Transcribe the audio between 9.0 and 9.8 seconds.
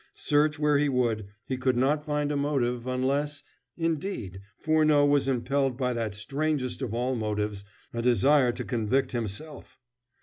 himself.